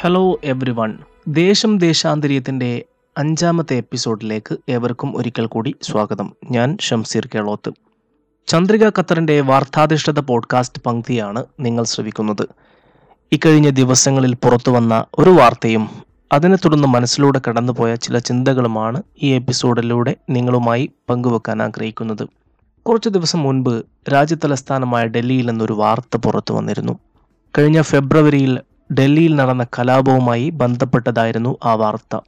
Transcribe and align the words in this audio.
Hello 0.00 0.40
every 0.44 0.70
one 0.70 0.98
ദേശം 1.28 1.78
ദേശാന്തരീയത്തിന്റെ 1.78 2.84
അഞ്ചാമത്തെ 3.18 3.74
എപ്പിസോഡിലേക്ക് 3.74 4.56
ഏവർക്കും 4.68 5.16
ഒരിക്കൽ 5.16 5.46
കൂടി 5.46 5.74
സ്വാഗതം. 5.82 6.32
ഞാൻ 6.50 6.78
ഷംസീർ 6.80 7.28
കേളോത്ത്. 7.34 7.72
ചന്ദ്രിക 8.46 8.86
ഖത്തറിന്റെ 8.86 9.40
വാർത്താധിഷ്ഠിത 9.40 10.18
പോഡ്കാസ്റ്റ് 10.18 10.82
പങ്ക്തിയാണ് 10.82 11.44
നിങ്ങൾ 11.60 11.84
ശ്രവിക്കുന്നത്. 11.84 12.48
ഇക്കഴിഞ്ഞ 13.32 13.70
ദിവസങ്ങളിൽ 13.70 14.34
പുറത്തു 14.34 14.70
വന്ന 14.70 15.04
ഒരു 15.18 15.30
വാർത്തയും 15.30 15.88
അതിനെ 16.32 16.56
തുടർന്ന് 16.56 16.88
മനസ്സിലൂടെ 16.88 17.40
കടന്നുപോയ 17.48 17.94
ചില 17.94 18.18
ചിന്തകളുമാണ് 18.18 19.02
ഈ 19.22 19.32
എപ്പിസോഡിലൂടെ 19.32 20.16
നിങ്ങളുമായി 20.30 20.90
പങ്കുവെക്കാൻ 21.10 21.62
ആഗ്രഹിക്കുന്നത്. 21.62 22.28
കുറച്ച് 22.82 23.08
ദിവസം 23.08 23.42
മുൻപ് 23.42 23.82
രാജ്യതലസ്ഥാനമായ 24.12 25.06
ഡൽഹിയിൽ 25.06 25.46
നിന്നൊരു 25.46 25.72
വാർത്ത 25.72 26.16
പുറത്തു 26.16 26.54
വന്നിരുന്നു. 26.54 26.98
കഴിഞ്ഞ 27.58 27.82
ഫെബ്രുവരിയിൽ 27.82 28.58
ഡൽഹിയിൽ 28.90 29.36
നടന്ന 29.36 29.64
കലാപവുമായി 29.64 30.50
ബന്ധപ്പെട്ടതായിരുന്നു 30.50 31.56
ആ 31.64 31.74
വാർത്ത. 31.74 32.20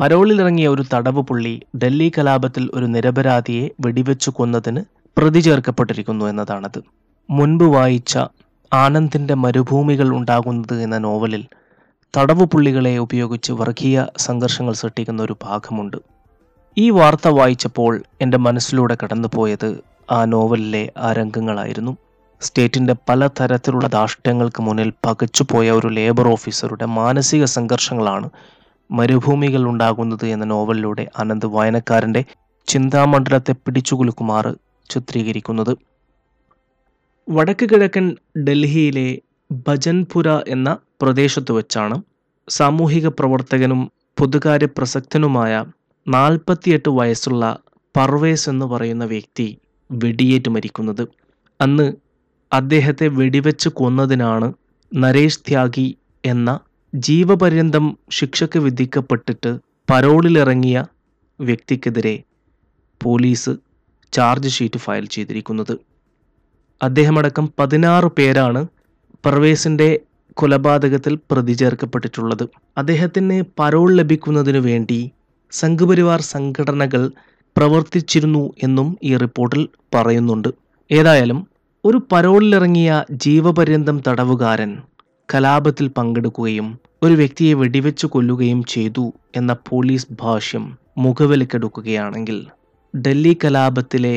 പരോളിലിറങ്ങിയ 0.00 0.68
ഒരു 0.68 0.84
തടവ് 0.94 1.22
പുള്ളി 1.22 1.62
ഡൽഹി 1.76 2.12
കലാപത്തിൽ 2.18 2.70
ഒരു 2.74 2.84
നിരപരാധിയെ 2.84 3.70
വെടിവെച്ചു 3.80 4.30
കൊന്നതിന് 4.30 4.82
പ്രതി 5.16 5.40
ചേർക്കപ്പെട്ടിരിക്കുന്നു 5.40 6.24
എന്നതാണത്. 6.24 6.80
മുൻപ് 7.30 7.64
വായിച്ച 7.64 8.18
ആനന്ദിന്റെ 8.72 9.34
മരുഭൂമികൾ 9.34 10.08
ഉണ്ടാകുന്നത് 10.08 10.82
എന്ന 10.82 10.98
നോവലിൽ 10.98 11.44
തടവ് 12.14 12.44
പുള്ളികളെ 12.44 12.98
ഉപയോഗിച്ച് 12.98 13.52
വർഗീയ 13.52 14.06
സംഘർഷങ്ങൾ 14.16 14.72
സൃഷ്ടിക്കുന്ന 14.72 15.22
ഒരു 15.22 15.36
ഭാഗമുണ്ട്. 15.42 15.96
ഈ 16.76 16.90
വാർത്ത 16.90 17.28
വായിച്ചപ്പോൾ 17.28 18.02
എന്റെ 18.20 18.38
മനസ്സിലൂടെ 18.38 18.96
കടന്നുപോയത് 19.02 19.82
ആ 20.10 20.24
നോവലിലെ 20.24 20.92
ആ 20.98 21.12
രംഗങ്ങളായിരുന്നു. 21.12 21.92
സ്റ്റേറ്റിന്റെ 22.40 22.94
പലതരത്തിലുള്ള 23.08 23.86
ധാർഷ്ട്യങ്ങൾക്ക് 23.88 24.62
മുന്നിൽ 24.62 24.92
പകച്ചുപോയ 25.06 25.70
ഒരു 25.70 25.88
ലേബർ 25.88 26.26
ഓഫീസറുടെ 26.28 26.86
മാനസിക 26.98 27.44
സംഘർഷങ്ങളാണ് 27.56 28.28
മരുഭൂമികൾ 28.90 29.62
ഉണ്ടാകുന്നത് 29.68 30.26
എന്ന 30.26 30.44
നോവലിലൂടെ 30.44 31.04
അനന്ത് 31.16 31.46
വായനക്കാരന്റെ 31.46 32.22
ചിന്താമണ്ഡലത്തെ 32.68 33.54
പിടിച്ചുകുലുക്കുമാറ് 33.64 34.52
ചിത്രീകരിക്കുന്നത്. 34.90 35.72
വടക്ക് 37.28 37.66
കിഴക്കൻ 37.70 38.06
ഡൽഹിയിലെ 38.38 39.08
ഭജൻപുര 39.50 40.28
എന്ന 40.48 40.68
പ്രദേശത്ത് 41.02 41.52
വെച്ചാണ് 41.52 41.96
സാമൂഹിക 42.48 43.06
പ്രവർത്തകനും 43.08 43.80
പൊതുകാര്യ 44.18 44.68
പ്രസക്തനുമായ 44.76 45.52
നാൽപ്പത്തിയെട്ട് 46.06 46.88
വയസ്സുള്ള 46.88 47.44
പർവേസ് 47.94 48.48
എന്ന് 48.48 48.66
പറയുന്ന 48.66 49.04
വ്യക്തി 49.04 49.46
വെടിയേറ്റ് 49.90 50.50
മരിക്കുന്നത്. 50.50 51.04
അന്ന് 51.60 51.86
അദ്ദേഹത്തെ 52.52 53.08
വെടിവെച്ച് 53.08 53.68
കൊന്നതിനാണ് 53.68 54.48
നരേഷ് 54.92 55.42
ത്യാഗി 55.48 55.88
എന്ന 56.24 56.50
ജീവപര്യന്തം 56.94 57.86
ശിക്ഷയ്ക്ക് 58.10 58.58
വിധിക്കപ്പെട്ടിട്ട് 58.58 59.50
പരോളിലിറങ്ങിയ 59.90 60.78
വ്യക്തിക്കെതിരെ 61.40 62.14
പോലീസ് 63.00 63.52
ചാർജ് 64.12 64.48
ഷീറ്റ് 64.48 64.78
ഫയൽ 64.78 65.06
ചെയ്തിരിക്കുന്നത്. 65.06 65.74
അദ്ദേഹമടക്കം 66.80 67.52
പതിനാറ് 67.58 68.06
പേരാണ് 68.18 68.60
പർവേസിന്റെ 69.24 69.88
കൊലപാതകത്തിൽ 70.36 71.18
പ്രതി 71.30 71.52
ചേർക്കപ്പെട്ടിട്ടുള്ളത്. 71.52 72.44
അദ്ദേഹത്തിന് 72.78 73.42
പരോൾ 73.60 73.88
ലഭിക്കുന്നതിനു 73.96 74.58
വേണ്ടി 74.58 74.98
സംഘപരിവാർ 75.52 76.20
സംഘടനകൾ 76.34 77.02
പ്രവർത്തിച്ചിരുന്നു 77.56 78.52
എന്നും 78.62 78.88
ഈ 79.02 79.16
റിപ്പോർട്ടിൽ 79.16 79.62
പറയുന്നുണ്ട്. 79.94 80.50
ഏതായാലും 80.90 81.38
ഒരു 81.84 81.98
പരോളിലിറങ്ങിയ 82.12 83.04
ജീവപര്യന്തം 83.12 84.02
തടവുകാരൻ 84.08 84.70
കലാപത്തിൽ 85.28 85.86
പങ്കെടുക്കുകയും 85.88 86.68
ഒരു 87.02 87.14
വ്യക്തിയെ 87.14 87.54
വെടിവെച്ചു 87.54 88.06
കൊല്ലുകയും 88.06 88.64
ചെയ്തു 88.64 89.04
എന്ന 89.36 89.52
പോലീസ് 89.70 90.06
ഭാഷ്യം 90.10 90.64
മുഖവിലക്കെടുക്കുകയാണെങ്കിൽ 90.96 92.38
ഡൽഹി 92.94 93.34
കലാപത്തിലെ 93.44 94.16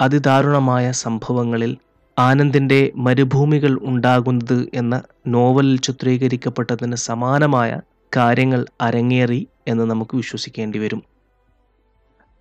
അതിദാരുണമായ 0.00 0.90
സംഭവങ്ങളിൽ 0.90 1.72
ആനന്ദിന്റെ 2.16 2.92
മരുഭൂമികൾ 2.96 3.78
ഉണ്ടാകുന്നത് 3.82 4.68
എന്ന 4.74 5.02
നോവലിൽ 5.26 5.76
ചിത്രീകരിക്കപ്പെട്ടതിന് 5.78 6.96
സമാനമായ 6.96 7.70
കാര്യങ്ങൾ 8.16 8.66
അരങ്ങേറി 8.80 9.48
എന്ന് 9.68 9.90
നമുക്ക് 9.90 10.16
വിശ്വസിക്കേണ്ടി 10.16 10.78
വരും. 10.78 11.00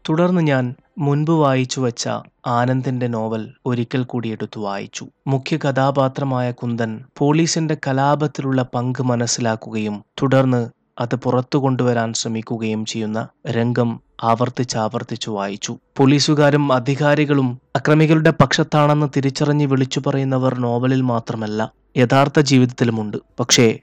തുടർന്ന് 0.06 0.42
ഞാൻ 0.42 0.66
മുൻപ് 1.00 1.32
വായിച്ചു 1.32 1.82
വച്ച 1.82 2.10
ആനന്ദിന്റെ 2.48 3.08
നോവൽ 3.08 3.54
ഒരിക്കൽ 3.66 4.04
കൂടി 4.04 4.30
എടുത്തു 4.30 4.60
വായിച്ചു. 4.60 5.08
മുഖ്യ 5.28 5.58
കഥാപാത്രമായ 5.58 6.52
കുന്ദൻ 6.52 7.04
പോലീസിന്റെ 7.18 7.78
കലാപത്തിലുള്ള 7.88 8.62
പങ്ക് 8.76 9.04
മനസ്സിലാക്കുകയും 9.04 10.04
തുടർന്ന് 10.22 10.70
അത് 11.00 11.16
പുറത്തു 11.16 11.58
കൊണ്ടുവരാൻ 11.58 12.14
ശ്രമിക്കുകയും 12.14 12.86
ചെയ്യുന്ന 12.86 13.28
രംഗം 13.48 14.00
ആവർത്തിച്ചാവർത്തിച്ചു 14.24 15.32
വായിച്ചു. 15.32 15.78
പോലീസുകാരും 15.98 16.74
അധികാരികളും 16.74 17.60
അക്രമികളുടെ 17.76 18.34
പക്ഷത്താണെന്ന് 18.42 19.08
തിരിച്ചറിഞ്ഞ് 19.18 19.66
വിളിച്ചു 19.66 20.02
പറയുന്നവർ 20.08 20.60
നോവലിൽ 20.60 21.02
മാത്രമല്ല 21.02 21.74
യഥാർത്ഥ 21.98 22.40
ജീവിതത്തിലുമുണ്ട്. 22.40 23.18
പക്ഷേ 23.40 23.80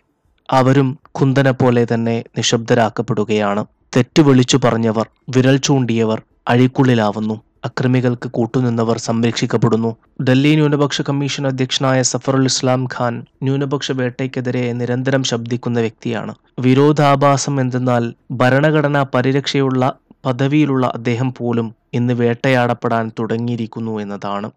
അവരും 0.50 0.98
കുന്തനെ 1.10 1.50
പോലെ 1.50 1.86
തന്നെ 1.94 2.24
നിശബ്ദരാക്കപ്പെടുകയാണ്. 2.36 3.66
തെറ്റു 3.96 4.22
വിളിച്ചു 4.22 4.60
പറഞ്ഞവർ 4.64 5.08
വിരൽ 5.28 5.56
ചൂണ്ടിയവർ 5.56 6.22
അഴിക്കുള്ളിലാവുന്നു. 6.48 7.40
അക്രമികൾക്ക് 7.64 8.28
കൂട്ടുനിന്നവർ 8.28 8.98
സംരക്ഷിക്കപ്പെടുന്നു. 8.98 9.96
ഡൽഹി 10.22 10.54
ന്യൂനപക്ഷ 10.54 11.02
കമ്മീഷൻ 11.02 11.46
അധ്യക്ഷനായ 11.46 12.02
സഫറുൽ 12.02 12.44
ഇസ്ലാം 12.44 12.84
ഖാൻ 12.84 13.24
ന്യൂനപക്ഷ 13.42 13.92
വേട്ടയ്ക്കെതിരെ 13.92 14.72
നിരന്തരം 14.72 15.22
ശബ്ദിക്കുന്ന 15.22 15.80
വ്യക്തിയാണ്. 15.80 16.34
വിരോധാഭാസം 16.60 17.60
എന്തെന്നാൽ 17.60 18.14
ഭരണഘടനാ 18.30 19.02
പരിരക്ഷയുള്ള 19.14 19.92
പദവിയിലുള്ള 20.26 20.92
അദ്ദേഹം 20.94 21.34
പോലും 21.34 21.74
ഇന്ന് 21.94 22.14
വേട്ടയാടപ്പെടാൻ 22.14 23.12
തുടങ്ങിയിരിക്കുന്നു 23.18 23.98
എന്നതാണ്. 23.98 24.50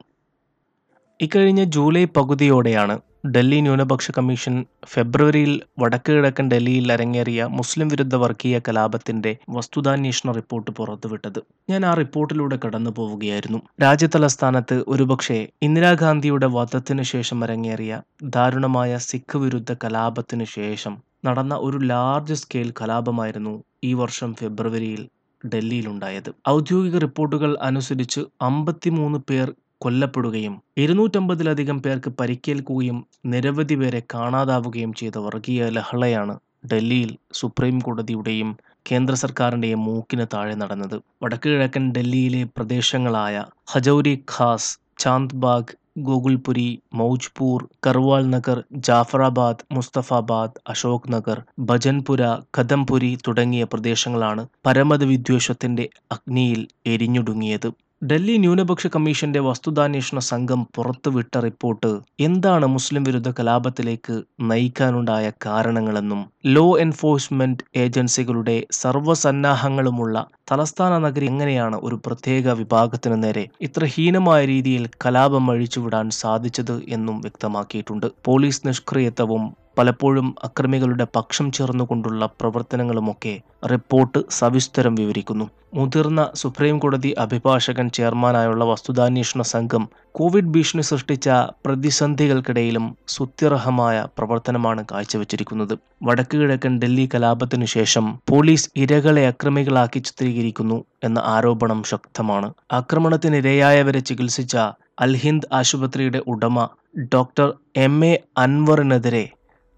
ഇക്കഴിഞ്ഞ 1.20 1.64
ജൂലൈ 1.64 2.06
പകുതിയോടെയാണ് 2.06 3.00
ഡൽഹി 3.24 3.60
ന്യൂനപക്ഷ 3.62 4.12
കമ്മീഷൻ 4.12 4.56
ഫെബ്രുവരിയിൽ 4.86 5.52
വടക്ക് 5.80 6.12
കിഴക്കൻ 6.12 6.46
ഡൽഹിയിൽ 6.52 6.92
അരങ്ങേറിയ 6.92 7.46
മുസ്ലിം 7.50 7.88
വിരുദ്ധ 7.88 8.16
വർഗീയ 8.16 8.60
കലാപത്തിന്റെ 8.68 9.32
വസ്തുതാന്വേഷണ 9.50 10.32
റിപ്പോർട്ട് 10.32 10.72
പുറത്തുവിട്ടത്. 10.72 11.40
ഞാൻ 11.70 11.86
ആ 11.86 11.94
റിപ്പോർട്ടിലൂടെ 11.94 12.60
കടന്നു 12.66 12.90
പോവുകയായിരുന്നു. 12.90 13.60
രാജ്യതലസ്ഥാനത്ത് 13.82 14.84
ഒരുപക്ഷെ 14.88 15.40
ഇന്ദിരാഗാന്ധിയുടെ 15.64 16.48
വധത്തിനു 16.48 17.04
ശേഷം 17.14 17.44
അരങ്ങേറിയ 17.44 18.02
ദാരുണമായ 18.36 18.98
സിഖ് 18.98 19.38
വിരുദ്ധ 19.38 19.74
കലാപത്തിനു 19.84 20.44
ശേഷം 20.58 20.96
നടന്ന 21.26 21.56
ഒരു 21.68 21.78
ലാർജ് 21.92 22.34
സ്കെയിൽ 22.34 22.74
കലാപമായിരുന്നു 22.82 23.54
ഈ 23.84 23.94
വർഷം 23.94 24.36
ഫെബ്രുവരിയിൽ 24.36 25.04
ഡൽഹിയിലുണ്ടായത്. 25.42 26.30
ഔദ്യോഗിക 26.50 26.98
റിപ്പോർട്ടുകൾ 26.98 27.58
അനുസരിച്ച് 27.62 28.22
അമ്പത്തിമൂന്ന് 28.42 29.20
പേർ 29.30 29.48
കൊല്ലപ്പെടുകയും 29.82 30.54
ഇരുന്നൂറ്റമ്പതിലധികം 30.78 31.78
പേർക്ക് 31.82 32.10
പരിക്കേൽക്കുകയും 32.20 32.98
നിരവധി 33.26 33.76
പേരെ 33.76 34.02
കാണാതാവുകയും 34.14 34.94
ചെയ്ത 34.94 35.18
വർഗീയ 35.18 35.70
ലഹളയാണ് 35.70 36.36
ഡൽഹിയിൽ 36.72 37.12
സുപ്രീം 37.34 37.80
കോടതിയുടെയും 37.80 38.50
കേന്ദ്ര 38.90 39.14
സർക്കാരിന്റെയും 39.16 39.82
മൂക്കിന് 39.86 40.26
താഴെ 40.34 40.56
നടന്നത്. 40.56 40.98
വടക്ക് 41.24 41.50
കിഴക്കൻ 41.50 41.92
ഡൽഹിയിലെ 41.92 42.44
പ്രദേശങ്ങളായ 42.58 43.36
ഹജൌരി 43.74 44.24
ഖാസ് 44.34 44.72
ചാന്ദ്ബാഗ് 45.00 45.76
ഗോകുൽപുരി 45.98 46.68
മൗജ്പൂർ 46.94 47.70
കർവാൾ 47.86 48.24
നഗർ 48.26 48.58
ജാഫറാബാദ് 48.88 49.66
മുസ്തഫാബാദ് 49.72 50.60
അശോക് 50.68 51.10
നഗർ 51.14 51.38
ഭജൻപുര 51.60 52.24
കദംപുരി 52.58 53.18
തുടങ്ങിയ 53.28 53.64
പ്രദേശങ്ങളാണ് 53.64 54.44
പരമത 54.66 55.04
വിദ്വേഷത്തിന്റെ 55.04 55.86
അഗ്നിയിൽ 56.12 56.62
എരിഞ്ഞൊടുങ്ങിയത്. 56.86 57.70
ഡൽഹി 58.02 58.34
ന്യൂനപക്ഷ 58.38 58.88
കമ്മീഷന്റെ 58.88 59.40
വസ്തുതാന്വേഷണ 59.40 60.20
സംഘം 60.20 60.62
പുറത്തുവിട്ട 60.76 61.38
റിപ്പോർട്ട് 61.38 61.90
എന്താണ് 62.20 62.66
മുസ്ലിം 62.68 63.04
വിരുദ്ധ 63.04 63.30
കലാപത്തിലേക്ക് 63.30 64.16
നയിക്കാനുണ്ടായ 64.42 65.32
കാരണങ്ങളെന്നും 65.46 66.22
ലോ 66.48 66.66
എൻഫോഴ്സ്മെന്റ് 66.78 67.66
ഏജൻസികളുടെ 67.76 68.58
സർവസന്നാഹങ്ങളുമുള്ള 68.72 70.16
തലസ്ഥാന 70.52 70.98
നഗരി 70.98 71.26
എങ്ങനെയാണ് 71.26 71.80
ഒരു 71.84 71.96
പ്രത്യേക 72.06 72.54
വിഭാഗത്തിന് 72.54 73.24
നേരെ 73.24 73.46
ഇത്ര 73.62 73.86
ഹീനമായ 73.86 74.44
രീതിയിൽ 74.46 74.86
കലാപം 75.06 75.52
അഴിച്ചുവിടാൻ 75.52 76.10
സാധിച്ചത് 76.22 76.76
എന്നും 76.90 77.18
വ്യക്തമാക്കിയിട്ടുണ്ട്. 77.22 78.08
പോലീസ് 78.26 78.68
നിഷ്ക്രിയത്വവും 78.68 79.46
പലപ്പോഴും 79.78 80.36
അക്രമികളുടെ 80.44 81.08
പക്ഷം 81.16 81.52
ചേർന്നുകൊണ്ടുള്ള 81.52 82.26
പ്രവർത്തനങ്ങളുമൊക്കെ 82.42 83.34
റിപ്പോർട്ട് 83.66 84.20
സവിസ്തരം 84.30 84.96
വിവരിക്കുന്നു. 84.96 85.46
മുതിർന്ന 85.74 86.22
സുപ്രീം 86.36 86.80
കോടതി 86.80 87.16
അഭിഭാഷകൻ 87.20 87.90
ചെയർമാനായുള്ള 87.90 88.64
വസ്തുതാന്വേഷണ 88.64 89.42
സംഘം 89.42 89.90
കോവിഡ് 90.12 90.52
ഭീഷണി 90.54 90.82
സൃഷ്ടിച്ച 90.82 91.30
പ്രതിസന്ധികൾക്കിടയിലും 91.66 92.86
സുത്യർഹമായ 93.08 94.08
പ്രവർത്തനമാണ് 94.18 94.86
കാഴ്ചവെച്ചിരിക്കുന്നത്. 94.92 95.80
വടക്ക് 96.04 96.38
കിഴക്കൻ 96.38 96.80
ഡൽഹി 96.80 97.10
കലാപത്തിനു 97.14 97.66
ശേഷം 97.66 98.20
പോലീസ് 98.30 98.70
ഇരകളെ 98.76 99.28
അക്രമികളാക്കി 99.28 100.00
ചിത്രീകരിക്കുന്നു 100.00 100.86
എന്ന 101.04 101.20
ആരോപണം 101.26 101.84
ശക്തമാണ്. 101.84 102.54
ആക്രമണത്തിനിരയായവരെ 102.72 104.00
ചികിത്സിച്ച 104.00 104.56
അൽഹിന്ദ് 105.00 105.48
ആശുപത്രിയുടെ 105.54 106.22
ഉടമ 106.28 106.68
doctor 107.14 107.54
M 107.78 108.06
A 108.06 108.14
അൻവറിനെതിരെ 108.38 109.26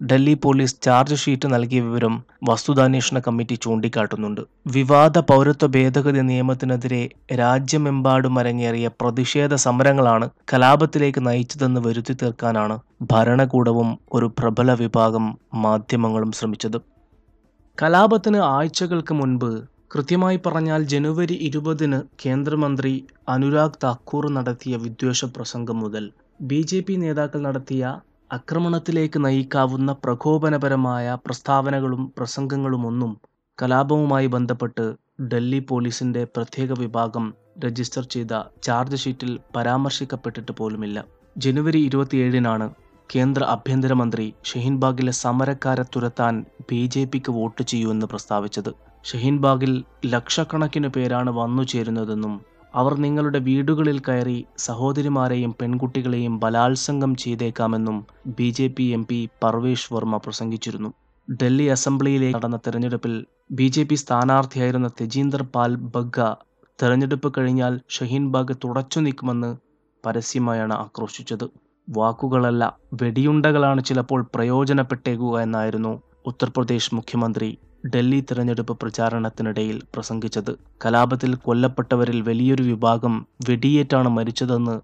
Delhi 0.00 0.34
police 0.34 0.76
charge 0.82 1.14
sheet 1.14 1.46
നൽകിയ 1.52 1.80
വിവരം 1.80 2.14
വസ്തുതാന്വേഷണ 2.48 3.18
കമ്മിറ്റി 3.18 3.54
ചൂണ്ടിക്കാട്ടുന്നുണ്ട്. 3.54 4.40
വിവാദ 4.66 5.18
പൗരത്വ 5.30 5.66
ഭേദഗതി 5.66 6.22
നിയമത്തിനെതിരെ 6.30 7.02
രാജ്യമെമ്പാടും 7.40 8.38
അരങ്ങേറിയ 8.38 8.88
പ്രതിഷേധ 9.00 9.54
സമരങ്ങളാണ് 9.64 10.28
കലാപത്തിലേക്ക് 10.52 11.26
നയിച്ചതെന്ന് 11.26 11.82
വരുത്തി 11.88 12.16
തീർക്കാനാണ് 12.22 12.76
ഭരണകൂടവും 13.12 13.90
ഒരു 14.12 14.28
പ്രബല 14.38 14.70
വിഭാഗം 14.72 15.26
മാധ്യമങ്ങളും 15.66 16.32
ശ്രമിച്ചത്. 16.32 16.80
കലാപത്തിന് 17.78 18.40
ആഴ്ചകൾക്ക് 18.54 19.14
മുൻപ് 19.14 19.50
കൃത്യമായി 19.94 20.38
പറഞ്ഞാൽ 20.46 20.82
ജനുവരി 20.82 21.36
ഇരുപതിന് 21.46 21.98
കേന്ദ്രമന്ത്രി 22.24 22.92
അനുരാഗ് 23.28 23.80
താക്കൂർ 23.84 24.24
നടത്തിയ 24.30 24.76
വിദ്വേഷ 24.76 25.24
പ്രസംഗം 25.36 25.78
മുതൽ 25.80 26.04
ബി 26.40 26.60
നേതാക്കൾ 27.04 27.40
നടത്തിയ 27.48 27.82
ആക്രമണത്തിലേക്ക് 28.30 29.24
നയിക്കാവുന്ന 29.24 29.92
പ്രകോപനപരമായ 30.04 31.16
പ്രസ്താവനകളും 31.24 32.02
പ്രസംഗങ്ങളുമൊന്നും 32.18 33.12
കലാപവുമായി 33.58 34.26
ബന്ധപ്പെട്ട് 34.26 34.84
ഡൽഹി 35.22 35.58
പോലീസിന്റെ 35.60 36.24
പ്രത്യേക 36.24 36.72
വിഭാഗം 36.78 37.24
രജിസ്റ്റർ 37.64 38.04
ചെയ്ത 38.04 38.34
ചാർജ് 38.62 38.96
ഷീറ്റിൽ 38.96 39.32
പരാമർശിക്കപ്പെട്ടിട്ട് 39.56 40.52
പോലുമില്ല. 40.52 40.98
ജനുവരി 41.36 41.80
ഇരുപത്തിയേഴിനാണ് 41.80 42.68
കേന്ദ്ര 43.10 43.42
ആഭ്യന്തരമന്ത്രി 43.44 44.26
ഷഹീൻബാഗിലെ 44.44 45.12
സമരക്കാരെ 45.12 45.84
തുരത്താൻ 45.96 46.34
ബി 46.70 46.86
ജെ 46.86 47.04
പിക്ക് 47.04 47.32
വോട്ട് 47.32 47.62
ചെയ്യുമെന്ന് 47.62 48.06
പ്രസ്താവിച്ചത്. 48.06 48.70
ഷഹീൻബാഗിൽ 49.04 49.72
ലക്ഷക്കണക്കിന് 50.04 50.88
പേരാണ് 50.88 51.30
വന്നു 51.30 51.62
ചേരുന്നതെന്നും 51.62 52.34
അവർ 52.74 52.92
നിങ്ങളുടെ 52.94 53.38
വീടുകളിൽ 53.38 53.98
കയറി 53.98 54.46
സഹോദരിമാരെയും 54.58 55.52
പെൺകുട്ടികളെയും 55.60 56.34
ബലാത്സംഗം 56.40 57.14
ചെയ്തേക്കാമെന്നും 57.14 57.96
B 58.38 58.48
J 58.50 58.66
P 58.68 58.82
M 58.82 59.02
P 59.04 59.18
Parvesh 59.42 59.94
Verma 59.94 60.16
പ്രസംഗിച്ചിരുന്നു. 60.16 60.90
Delhi 61.28 61.66
അസംബ്ലിയിലേക്ക് 61.66 62.36
നടന്ന 62.36 62.58
തെരഞ്ഞെടുപ്പിൽ 62.66 63.14
ബി 63.50 63.66
ജെ 63.68 63.82
പി 63.82 63.94
സ്ഥാനാർത്ഥിയായിരുന്ന 63.94 64.88
തെജീന്ദർ 65.00 65.42
പാൽ 65.54 65.74
ബഗ്ഗ 65.94 66.20
തെരഞ്ഞെടുപ്പ് 66.78 67.28
കഴിഞ്ഞാൽ 67.38 67.74
ഷഹീൻ 67.74 67.96
ഷഹീൻബാഗ് 67.96 68.54
തുടച്ചു 68.64 69.00
നീക്കുമെന്ന് 69.00 69.50
പരസ്യമായാണ് 70.04 70.74
ആക്രോശിച്ചത്. 70.74 71.46
വാക്കുകളല്ല 71.88 72.64
വെടിയുണ്ടകളാണ് 73.02 73.84
ചിലപ്പോൾ 73.84 74.20
പ്രയോജനപ്പെട്ടേക്കുക 74.34 75.34
എന്നായിരുന്നു 75.40 75.92
ഉത്തർപ്രദേശ് 76.26 76.94
മുഖ്യമന്ത്രി 76.94 77.50
ഡൽഹി 77.84 78.20
തിരഞ്ഞെടുപ്പ് 78.20 78.74
പ്രചാരണത്തിനിടയിൽ 78.80 79.80
പ്രസംഗിച്ചത്. 79.94 80.52
കലാപത്തിൽ 80.84 81.34
കൊല്ലപ്പെട്ടവരിൽ 81.46 82.18
വലിയൊരു 82.20 82.62
വിഭാഗം 82.62 83.14
വെടിയേറ്റാണ് 83.48 84.08
മരിച്ചതെന്ന് 84.08 84.76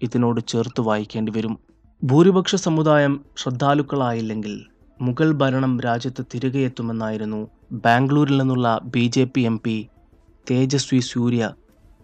ഇതിനോട് 0.00 0.40
ചേർത്ത് 0.52 0.80
വായിക്കേണ്ടി 0.80 1.32
വരും. 1.36 1.54
ഭൂരിപക്ഷ 2.02 2.54
സമുദായം 2.66 3.12
ശ്രദ്ധാലുക്കളായില്ലെങ്കിൽ 3.36 4.54
മുഗൾ 5.00 5.32
ഭരണം 5.32 5.80
രാജ്യത്ത് 5.80 6.22
തിരികെ 6.32 6.60
എത്തുമെന്നായിരുന്നു 6.68 7.40
ബാംഗ്ലൂരിൽ 7.84 8.36
നിന്നുള്ള 8.40 8.68
B 8.94 9.04
J 9.06 9.24
P 9.24 9.42
M 9.42 9.56
P 9.58 9.76
Tejasvi 10.46 11.00
Surya 11.12 11.42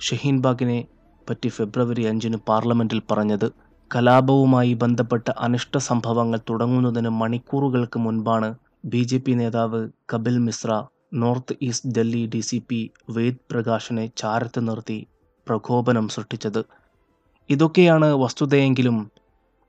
ഷഹീൻബാഗിനെ 0.01 0.79
പറ്റി 1.27 1.49
ഫെബ്രുവരി 1.49 2.05
അഞ്ചിന് 2.11 2.37
പാർലമെന്റിൽ 2.49 3.01
പറഞ്ഞത്. 3.11 3.47
കലാപവുമായി 3.91 4.73
ബന്ധപ്പെട്ട 4.83 5.31
അനിഷ്ട 5.47 5.77
സംഭവങ്ങൾ 5.89 6.41
തുടങ്ങുന്നതിന് 6.51 7.11
മണിക്കൂറുകൾക്ക് 7.21 7.99
മുൻപാണ് 7.99 8.49
ബി 8.85 9.03
ജെ 9.03 9.19
പി 9.19 9.33
നേതാവ് 9.33 9.89
Kapil 10.13 10.39
Mishra 10.39 10.85
north 11.15 11.55
east 11.63 11.91
Delhi 11.99 12.27
D 12.27 12.41
C 12.41 12.63
P 12.69 12.91
Ved 13.11 13.43
പ്രകാശിനെ 13.51 14.11
ചാരത്ത് 14.17 14.69
നിർത്തി 14.69 15.09
പ്രകോപനം 15.49 16.09
സൃഷ്ടിച്ചത്. 16.09 16.65
ഇതൊക്കെയാണ് 17.51 18.09
വസ്തുതയെങ്കിലും 18.15 19.11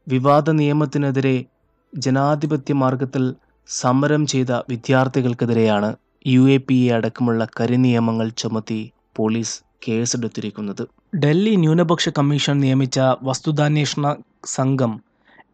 വിവാദ 0.08 0.50
നിയമത്തിനെതിരെ 0.50 1.46
ജനാധിപത്യ 1.96 2.74
മാർഗത്തിൽ 2.74 3.36
സമരം 3.68 4.26
ചെയ്ത 4.26 4.52
വിദ്യാർത്ഥികൾക്കെതിരെയാണ് 4.52 5.96
യു 6.28 6.50
എ 6.50 6.58
പി 6.58 6.78
എ 6.88 6.94
അടക്കമുള്ള 6.94 7.48
കരിനിയമങ്ങൾ 7.60 8.30
ചുമത്തി 8.30 8.92
പോലീസ് 9.16 9.56
കേസെടുത്തിരിക്കുന്നത്. 9.88 10.84
ഡൽഹി 11.18 11.56
ന്യൂനപക്ഷ 11.56 12.10
കമ്മീഷൻ 12.10 12.60
നിയമിച്ച 12.60 13.00
വസ്തുതാന്വേഷണ 13.24 14.16
സംഘം 14.46 14.94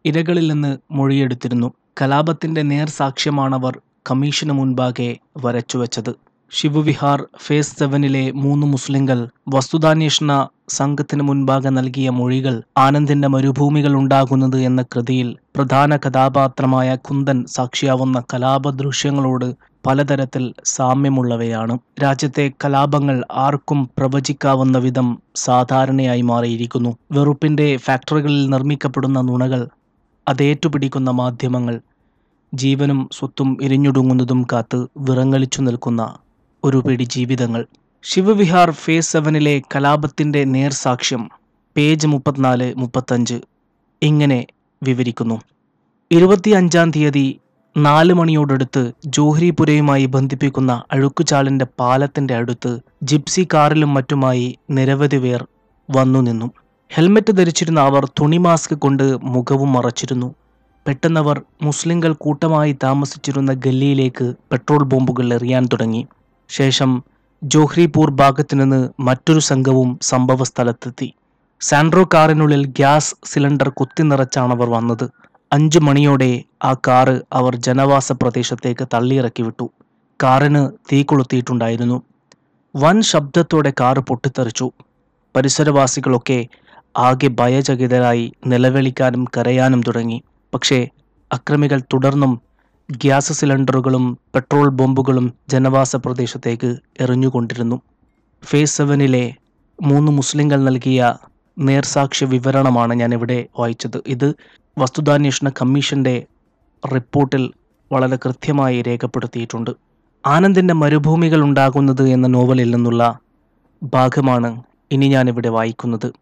ഇരകളിൽ 0.04 0.52
നിന്ന് 0.52 0.78
മൊഴിയെടുത്തിരുന്നു. 0.90 1.68
കലാപത്തിന്റെ 2.02 2.62
നേർസാക്ഷ്യമാണവർ 2.62 3.80
കമ്മീഷന് 4.10 4.50
മുൻപാകെ 4.50 5.16
വരച്ചുവെച്ചത്. 5.36 6.14
ശിവവിഹാർ 6.52 7.26
ഫേസ് 7.38 7.78
സെവനിലെ 7.78 8.30
മൂന്ന് 8.30 8.66
മുസ്ലിങ്ങൾ 8.66 9.28
വസ്തുതാന്വേഷണ 9.48 10.48
സംഘത്തിന് 10.68 11.22
മുൻപാകെ 11.22 11.68
നൽകിയ 11.68 12.10
മൊഴികൾ 12.10 12.62
ആനന്ദിന്റെ 12.76 13.28
മരുഭൂമികൾ 13.28 13.94
ഉണ്ടാകുന്നത് 13.94 14.56
എന്ന 14.60 14.82
കൃതിയിൽ 14.82 15.36
പ്രധാന 15.56 15.96
കഥാപാത്രമായ 15.96 16.96
കുന്ദൻ 16.96 17.44
സാക്ഷിയാവുന്ന 17.46 18.22
കലാപദൃശ്യങ്ങളോട് 18.34 19.54
പലതരത്തിൽ 19.86 20.54
സാമ്യമുള്ളവയാണ്. 20.64 21.78
രാജ്യത്തെ 22.02 22.52
കലാപങ്ങൾ 22.64 23.24
ആർക്കും 23.32 23.90
പ്രവചിക്കാവുന്ന 23.98 24.78
വിധം 24.78 25.22
സാധാരണയായി 25.36 26.20
മാറിയിരിക്കുന്നു. 26.22 26.96
വെറുപ്പിന്റെ 27.12 27.76
ഫാക്ടറികളിൽ 27.76 28.50
നിർമ്മിക്കപ്പെടുന്ന 28.50 29.20
നുണകൾ 29.20 29.68
അതേറ്റുപിടിക്കുന്ന 30.28 31.10
മാധ്യമങ്ങൾ 31.10 31.80
ജീവനും 32.52 33.08
സ്വത്തും 33.12 33.58
എരിഞ്ഞൊടുങ്ങുന്നതും 33.62 34.46
കാത്ത് 34.52 34.86
വിറങ്ങലിച്ചു 34.98 35.60
നിൽക്കുന്ന 35.60 36.02
ഒരു 36.64 36.82
പിടി 36.86 37.04
ജീവിതങ്ങൾ. 37.04 37.66
ശിവവിഹാർ 38.04 38.70
ഫേസ് 38.70 39.12
സെവനിലെ 39.12 39.62
കലാപത്തിന്റെ 39.74 40.44
നേർസാക്ഷ്യം 40.44 41.30
പേജ് 41.76 42.06
മുപ്പത്തിനാല് 42.06 42.74
മുപ്പത്തഞ്ച്. 42.76 43.40
ഇങ്ങനെ 44.02 44.46
വിവരിക്കുന്നു. 44.82 45.40
ഇരുപത്തിയഞ്ചാം 46.10 46.90
തീയതി 46.90 47.26
നാല് 47.76 48.12
മണിയോടടുത്ത് 48.12 48.92
ജോഹരിപുരയുമായി 49.06 50.06
ബന്ധിപ്പിക്കുന്ന 50.06 50.82
അഴുക്കുചാലിന്റെ 50.92 51.66
പാലത്തിന്റെ 51.80 52.34
അടുത്ത് 52.34 52.72
ജിപ്സി 53.02 53.48
കാറിലും 53.54 53.94
മറ്റുമായി 53.94 54.58
നിരവധി 54.70 55.16
പേർ 55.16 55.46
വന്നു 55.88 56.20
നിന്നു. 56.20 56.50
ഹെൽമെറ്റ് 56.90 57.32
ധരിച്ചിരുന്ന 57.32 57.80
അവർ 57.80 58.04
തുണി 58.20 58.36
മാസ്ക് 58.36 58.74
കൊണ്ട് 58.74 59.24
മുഖവും 59.24 59.72
മറച്ചിരുന്നു. 59.72 60.34
പെട്ടെന്നവർ 60.86 61.42
മുസ്ലിങ്ങൾ 61.62 62.12
കൂട്ടമായി 62.12 62.72
താമസിച്ചിരുന്ന 62.84 63.52
ഗല്ലിയിലേക്ക് 63.52 64.34
പെട്രോൾ 64.52 64.82
ബോംബുകൾ 64.82 65.34
എറിയാൻ 65.34 65.64
തുടങ്ങി. 65.72 66.06
ശേഷം 66.48 67.02
ജോഹ്രിപൂർ 67.44 68.10
ഭാഗത്തു 68.10 68.54
നിന്ന് 68.54 68.88
മറ്റൊരു 69.00 69.38
സംഘവും 69.40 69.98
സംഭവ 70.02 70.44
സ്ഥലത്തെത്തി 70.44 71.08
സാൻഡ്രോ 71.60 72.08
കാറിനുള്ളിൽ 72.14 72.66
ഗ്യാസ് 72.66 73.14
സിലിണ്ടർ 73.24 73.68
കുത്തി 73.68 74.02
നിറച്ചാണ് 74.02 74.52
അവർ 74.52 74.68
വന്നത്. 74.70 75.10
അഞ്ചു 75.52 75.78
മണിയോടെ 75.78 76.44
ആ 76.64 76.72
കാറ് 76.88 77.20
അവർ 77.32 77.56
ജനവാസ 77.56 78.12
പ്രദേശത്തേക്ക് 78.12 78.88
തള്ളിയിറക്കി 78.94 79.42
വിട്ടു 79.42 79.70
കാറിന് 80.22 80.62
തീ 80.92 81.02
കൊളുത്തിയിട്ടുണ്ടായിരുന്നു. 81.02 82.02
വൻ 82.76 83.02
ശബ്ദത്തോടെ 83.02 83.72
കാറ് 83.80 83.98
പൊട്ടിത്തെറിച്ചു. 83.98 84.72
പരിസരവാസികളൊക്കെ 85.36 86.46
ആകെ 86.98 87.28
ഭയചകിതരായി 87.28 88.32
നിലവിളിക്കാനും 88.46 89.24
കരയാനും 89.36 89.82
തുടങ്ങി. 89.82 90.18
പക്ഷേ 90.54 90.88
അക്രമികൾ 91.32 91.80
തുടർന്നും 91.92 92.40
ഗ്യാസ് 92.90 93.32
സിലിണ്ടറുകളും 93.32 94.18
പെട്രോൾ 94.34 94.68
ബോംബുകളും 94.68 95.34
ജനവാസ 95.48 95.96
പ്രദേശത്തേക്ക് 95.96 96.76
എറിഞ്ഞുകൊണ്ടിരുന്നു. 97.00 97.80
ഫേസ് 98.44 98.76
സെവനിലെ 98.76 99.34
മൂന്ന് 99.82 100.12
മുസ്ലിങ്ങൾ 100.12 100.64
നൽകിയ 100.64 101.14
നേർസാക്ഷ്യ 101.58 102.26
വിവരണമാണ് 102.26 102.94
ഞാനിവിടെ 102.94 103.46
വായിച്ചത്. 103.58 104.02
ഇത് 104.06 104.34
വസ്തുതാന്വേഷണ 104.78 105.48
കമ്മീഷന്റെ 105.48 106.26
റിപ്പോർട്ടിൽ 106.94 107.50
വളരെ 107.92 108.16
കൃത്യമായി 108.16 108.82
രേഖപ്പെടുത്തിയിട്ടുണ്ട്. 108.82 109.70
ആനന്ദിന്റെ 110.26 110.74
മരുഭൂമികൾ 110.74 111.42
ഉണ്ടാകുന്നത് 111.42 112.08
എന്ന 112.08 112.26
നോവലിൽ 112.26 112.70
നിന്നുള്ള 112.70 113.18
ഭാഗമാണ് 113.82 114.62
ഇനി 114.92 115.06
ഞാനിവിടെ 115.06 115.48
വായിക്കുന്നത്. 115.48 116.12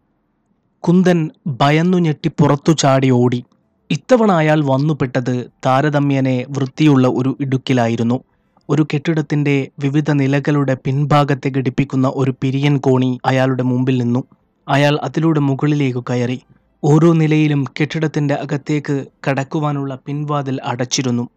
കുന്ദൻ 0.80 1.30
ഭയന്നു 1.47 1.99
ഞെട്ടി 1.99 2.28
പുറത്തു 2.28 2.73
ചാടി 2.73 3.11
ഓടി. 3.11 3.44
ഇത്തവണ 3.90 4.33
അയാൾ 4.33 4.64
വന്നുപെട്ടത് 4.64 5.50
താരതമ്യേനെ 5.66 6.47
വൃത്തിയുള്ള 6.49 7.09
ഒരു 7.09 7.37
ഇടുക്കിലായിരുന്നു. 7.40 8.21
ഒരു 8.68 8.87
കെട്ടിടത്തിന്റെ 8.95 9.68
വിവിധ 9.78 10.11
നിലകളുടെ 10.11 10.76
പിൻഭാഗത്തെ 10.85 11.49
ഘടിപ്പിക്കുന്ന 11.49 12.12
ഒരു 12.14 12.35
പിരിയൻ 12.42 12.78
കോണി 12.78 13.18
അയാളുടെ 13.26 13.62
മുമ്പിൽ 13.62 13.99
നിന്നു. 13.99 14.25
അയാൾ 14.68 14.99
അതിലൂടെ 15.02 15.40
മുകളിലേക്ക് 15.40 16.04
കയറി. 16.11 16.40
ഓരോ 16.85 17.12
നിലയിലും 17.12 17.64
കെട്ടിടത്തിന്റെ 17.80 18.35
അകത്തേക്ക് 18.35 19.07
കടക്കുവാനുള്ള 19.28 19.99
പിൻവാതിൽ 20.07 20.61
അടച്ചിരുന്നു. 20.64 21.28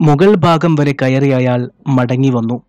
മുകൾ 0.00 0.34
ഭാഗം 0.34 0.74
വരെ 0.74 0.94
കയറി 1.02 1.28
അയാൾ 1.28 1.70
മടങ്ങി 1.88 2.30
വന്നു. 2.30 2.62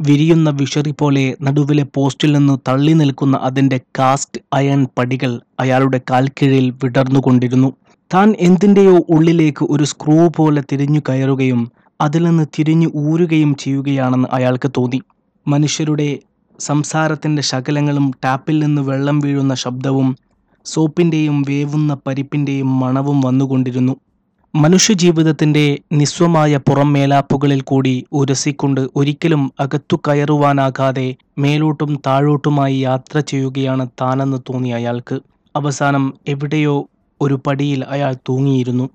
വിരിയുന്ന 0.00 0.50
വിഷറി 0.50 0.94
പോലെ 0.98 1.36
നടുവിലെ 1.42 1.86
പോസ്റ്റിൽ 1.94 2.32
നിന്ന് 2.32 2.58
തള്ളി 2.68 2.92
നിൽക്കുന്ന 2.92 3.36
അതിന്റെ 3.36 3.80
കാസ്റ്റ് 3.98 4.40
അയൺ 4.52 4.86
പടികൾ 4.98 5.40
അയാളുടെ 5.60 6.00
കാൽക്കീഴിൽ 6.10 6.70
വിടർന്നുകൊണ്ടിരുന്നു. 6.84 7.72
താൻ 8.14 8.34
എന്തിന്റെയോ 8.40 8.96
ഉള്ളിലേക്ക് 9.08 9.66
ഒരു 9.70 9.84
സ്ക്രൂ 9.84 10.28
പോലെ 10.28 10.62
തിരിഞ്ഞു 10.72 11.00
കയറുകയും 11.08 11.72
അതിൽ 12.00 12.22
നിന്ന് 12.22 12.46
തിരിഞ്ഞു 12.58 12.88
ഊരുകയും 12.96 13.56
ചെയ്യുകയാണെന്ന് 13.56 14.28
അയാൾക്ക് 14.32 14.70
തോന്നി. 14.76 15.02
മനുഷ്യരുടെ 15.48 16.18
സംസാരത്തിന്റെ 16.60 17.42
ശകലങ്ങളും 17.42 18.10
ടാപ്പിൽ 18.24 18.58
നിന്ന് 18.58 18.82
വെള്ളം 18.82 19.20
വീഴുന്ന 19.20 19.54
ശബ്ദവും 19.54 20.16
സോപ്പിന്റെയും 20.64 21.42
വേവുന്ന 21.48 21.96
പരിപ്പിന്റെയും 22.06 22.80
മണവും 22.80 23.20
വന്നുകൊണ്ടിരുന്നു. 23.20 23.96
മനുഷ്യജീവിതത്തിന്റെ 24.54 25.78
നിസ്വമായ 25.92 26.56
പുറം 26.56 26.92
മേലാപ്പുകളിൽ 26.92 27.60
കൂടി 27.60 28.04
ഉരസിക്കൊണ്ട് 28.12 28.88
ഒരിക്കലും 28.96 29.52
അകത്തു 29.60 29.96
കയറുവാനാകാതെ 29.96 31.14
മേലോട്ടും 31.38 32.02
താഴോട്ടുമായി 32.06 32.76
യാത്ര 32.78 33.20
ചെയ്യുകയാണ് 33.20 33.88
താനെന്ന് 34.00 34.36
തോന്നി 34.48 34.68
അയാൾക്ക്. 34.68 35.20
അവസാനം 35.56 36.14
എവിടെയോ 36.28 36.76
ഒരു 37.20 37.40
പടിയിൽ 37.46 37.84
അയാൾ 37.84 38.14
തൂങ്ങിയിരുന്നു. 38.14 38.90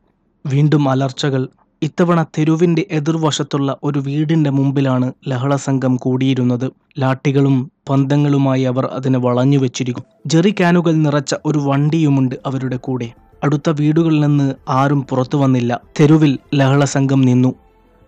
വീണ്ടും 0.45 0.89
അലർച്ചകൾ. 0.89 1.47
ഇത്തവണ 1.81 2.23
തെരുവിന്റെ 2.23 2.85
എതിർവശത്തുള്ള 2.91 3.77
ഒരു 3.83 3.99
വീടിന്റെ 3.99 4.49
മുമ്പിലാണ് 4.49 5.13
ലഹളസംഘം 5.27 5.95
കൂടിയിരുന്നത്. 5.95 6.71
ലാട്ടികളും 6.99 7.71
പന്തങ്ങളുമായി 7.89 8.61
അവർ 8.61 8.85
അതിനെ 8.85 9.19
വളഞ്ഞു 9.19 9.57
വെച്ചിരിക്കും. 9.57 10.03
ജെറി 10.25 10.55
കാനുകൾ 10.59 10.91
നിറച്ച 10.91 11.35
ഒരു 11.45 11.59
വണ്ടിയുമുണ്ട് 11.59 12.35
അവരുടെ 12.45 12.77
കൂടെ. 12.77 13.11
അടുത്ത 13.43 13.69
വീടുകളിൽ 13.69 14.19
നിന്ന് 14.19 14.53
ആരും 14.69 15.03
പുറത്തു 15.03 15.37
വന്നില്ല. 15.37 15.79
തെരുവിൽ 15.99 16.39
ലഹള 16.55 16.85
സംഘം 16.85 17.21
നിന്നു. 17.21 17.55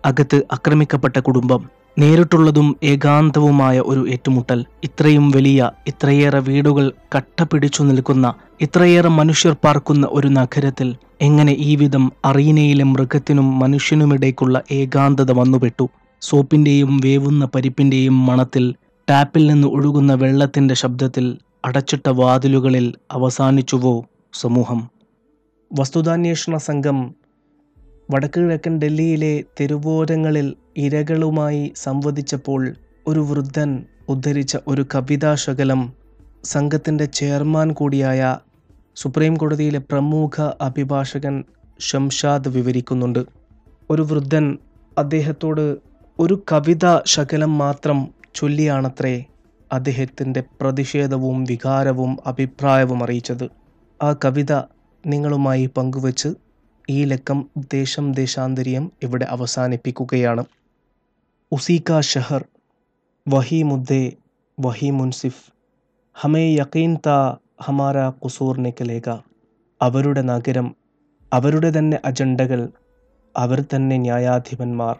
അകത്ത് 0.04 0.42
ആക്രമിക്കപ്പെട്ട 0.52 1.18
കുടുംബം. 1.18 1.83
നേരിട്ടുള്ളതും 1.98 2.76
ഏകാന്തവുമായ 2.82 3.80
ഒരു 3.80 4.08
ഏറ്റുമുട്ടൽ. 4.08 4.64
ഇത്രയും 4.84 5.30
വലിയ 5.30 5.70
ഇത്രയേറെ 5.86 6.38
വീടുകൾ 6.38 6.92
കട്ടപിടിച്ചു 7.16 7.82
നിൽക്കുന്ന 7.82 8.34
ഇത്രയേറെ 8.60 9.08
മനുഷ്യർ 9.08 9.56
പാർക്കുന്ന 9.64 10.08
ഒരു 10.10 10.28
നഗരത്തിൽ 10.28 10.96
എങ്ങനെ 11.20 11.52
ഈ 11.52 11.76
വിധം 11.76 12.12
അറീനയിലെ 12.24 12.84
മൃഗത്തിനും 12.84 13.58
മനുഷ്യനുമിടയ്ക്കുള്ള 13.58 14.62
ഏകാന്തത 14.72 15.32
വന്നുപെട്ടു? 15.32 15.88
സോപ്പിന്റെയും 16.22 17.00
വേവുന്ന 17.04 17.48
പരിപ്പിന്റെയും 17.54 18.26
മണത്തിൽ 18.26 18.74
ടാപ്പിൽ 19.10 19.46
നിന്ന് 19.46 19.68
ഒഴുകുന്ന 19.68 20.14
വെള്ളത്തിന്റെ 20.14 20.74
ശബ്ദത്തിൽ 20.74 21.38
അടച്ചിട്ട 21.64 22.08
വാതിലുകളിൽ 22.08 22.94
അവസാനിച്ചുവോ 23.12 24.04
സമൂഹം? 24.32 24.90
വസ്തുതാന്വേഷണ 25.72 26.56
സംഘം 26.56 27.14
വടക്ക് 28.08 28.40
കിഴക്കൻ 28.40 28.78
ഡൽഹിയിലെ 28.78 29.44
തെരുവോരങ്ങളിൽ 29.60 30.48
ഇരകളുമായി 30.76 31.72
സംവദിച്ചപ്പോൾ 31.76 32.62
ഒരു 33.06 33.20
വൃദ്ധൻ 33.20 33.70
ഉദ്ധരിച്ച 34.08 34.56
ഒരു 34.66 34.86
കവിതാശകലം 34.94 35.82
സംഘത്തിന്റെ 36.44 37.04
ചെയർമാൻ 37.04 37.72
കൂടിയായ 37.72 38.22
സുപ്രീം 38.96 39.34
കോടതിയിലെ 39.34 39.78
പ്രമുഖ 39.90 40.34
അഭിഭാഷകൻ 40.60 41.34
ഷംഷാദ് 41.80 42.48
വിവരിക്കുന്നുണ്ട്. 42.48 43.22
ഒരു 43.90 44.02
വൃദ്ധൻ 44.02 44.44
അദ്ദേഹത്തോട് 44.98 45.64
ഒരു 46.18 46.42
കവിത 46.52 46.84
ശകലം 47.04 47.58
മാത്രം 47.58 47.98
ചൊല്ലിയാണത്രേ 48.34 49.14
അദ്ദേഹത്തിന്റെ 49.72 50.40
പ്രതിഷേധവും 50.60 51.44
വികാരവും 51.44 52.18
അഭിപ്രായവും 52.26 53.04
അറിയിച്ചത്. 53.04 53.46
ആ 54.00 54.12
കവിത 54.24 54.52
നിങ്ങളുമായി 55.04 55.66
പങ്കുവച്ച് 55.66 56.30
ഈ 56.90 57.04
ലക്കം 57.04 57.50
ദേശം 57.56 58.12
ദേശാന്തരിയം 58.12 58.92
ഇവിടെ 59.02 59.24
അവസാനിപ്പിക്കുകയാണ്. 59.24 60.44
ഉസീക 61.52 62.00
ഷഹർ 62.00 62.44
വഹി 63.28 63.62
മുദ്ദേ 63.62 64.12
വഹി 64.60 64.90
മുൻസിഫ് 64.90 65.52
ഹമേ 66.14 66.54
യക്കീൻ 66.54 66.96
താ 67.06 67.36
ഹമാര 67.62 68.08
കുസൂർ 68.08 68.58
നിക്കലേക 68.58 69.16
അവരുടെ 69.82 70.22
നഗരം 70.22 70.76
അവരുടെ 71.32 71.72
തന്നെ 71.78 72.00
അജണ്ടകൾ 72.04 72.68
അവർ 73.36 73.64
തന്നെ 73.74 73.96
ന്യായാധിപന്മാർ. 73.96 74.96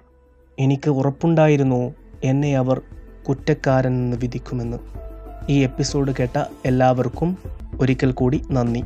എനിക്ക് 0.58 0.90
ഉറപ്പുണ്ടായിരുന്നു 0.90 1.94
എന്നെ 2.24 2.56
അവർ 2.56 2.82
കുറ്റക്കാരൻ 3.28 3.92
എന്ന് 3.92 4.16
വിധിക്കുമെന്ന്. 4.16 4.76
ഈ 5.48 5.62
എപ്പിസോഡ് 5.62 6.14
കേട്ട 6.20 6.44
എല്ലാവർക്കും 6.64 7.38
ഒരിക്കൽ 7.80 8.12
കൂടി 8.12 8.42
നന്ദി. 8.50 8.82